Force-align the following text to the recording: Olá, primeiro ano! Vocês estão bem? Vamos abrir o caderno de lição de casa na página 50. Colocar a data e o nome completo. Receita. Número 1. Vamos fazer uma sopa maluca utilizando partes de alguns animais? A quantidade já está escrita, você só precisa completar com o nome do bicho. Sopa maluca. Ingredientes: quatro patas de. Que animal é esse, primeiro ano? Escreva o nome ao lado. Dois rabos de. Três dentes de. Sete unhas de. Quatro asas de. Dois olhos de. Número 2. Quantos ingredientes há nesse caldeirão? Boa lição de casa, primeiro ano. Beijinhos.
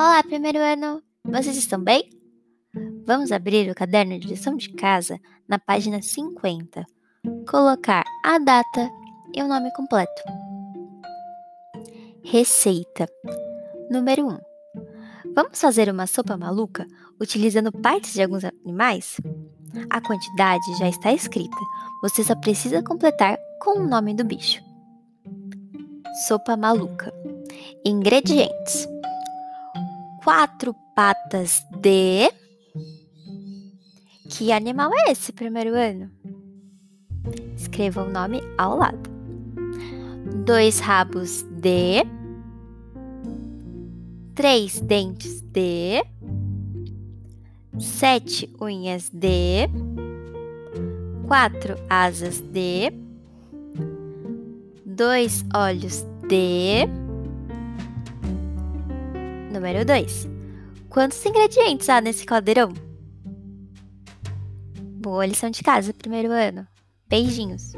Olá, 0.00 0.22
primeiro 0.22 0.58
ano! 0.58 1.02
Vocês 1.22 1.58
estão 1.58 1.78
bem? 1.78 2.08
Vamos 3.04 3.30
abrir 3.30 3.70
o 3.70 3.74
caderno 3.74 4.18
de 4.18 4.28
lição 4.28 4.56
de 4.56 4.70
casa 4.70 5.20
na 5.46 5.58
página 5.58 6.00
50. 6.00 6.86
Colocar 7.46 8.02
a 8.24 8.38
data 8.38 8.90
e 9.36 9.42
o 9.42 9.46
nome 9.46 9.70
completo. 9.74 10.22
Receita. 12.24 13.06
Número 13.90 14.26
1. 14.26 14.38
Vamos 15.34 15.60
fazer 15.60 15.90
uma 15.90 16.06
sopa 16.06 16.34
maluca 16.34 16.86
utilizando 17.20 17.70
partes 17.70 18.14
de 18.14 18.22
alguns 18.22 18.42
animais? 18.42 19.20
A 19.90 20.00
quantidade 20.00 20.78
já 20.78 20.88
está 20.88 21.12
escrita, 21.12 21.58
você 22.00 22.24
só 22.24 22.34
precisa 22.36 22.82
completar 22.82 23.36
com 23.60 23.80
o 23.80 23.86
nome 23.86 24.14
do 24.14 24.24
bicho. 24.24 24.62
Sopa 26.26 26.56
maluca. 26.56 27.12
Ingredientes: 27.84 28.88
quatro 30.22 30.74
patas 30.94 31.62
de. 31.80 32.30
Que 34.28 34.52
animal 34.52 34.90
é 34.94 35.12
esse, 35.12 35.32
primeiro 35.32 35.74
ano? 35.74 36.10
Escreva 37.56 38.02
o 38.02 38.10
nome 38.10 38.40
ao 38.56 38.76
lado. 38.76 39.10
Dois 40.44 40.78
rabos 40.78 41.42
de. 41.42 42.04
Três 44.34 44.80
dentes 44.80 45.40
de. 45.40 46.02
Sete 47.78 48.54
unhas 48.60 49.10
de. 49.12 49.68
Quatro 51.26 51.76
asas 51.88 52.40
de. 52.40 52.92
Dois 54.84 55.44
olhos 55.54 56.04
de. 56.28 57.09
Número 59.50 59.84
2. 59.84 60.28
Quantos 60.88 61.24
ingredientes 61.26 61.88
há 61.88 62.00
nesse 62.00 62.24
caldeirão? 62.24 62.72
Boa 65.02 65.26
lição 65.26 65.50
de 65.50 65.60
casa, 65.62 65.92
primeiro 65.92 66.30
ano. 66.30 66.66
Beijinhos. 67.08 67.72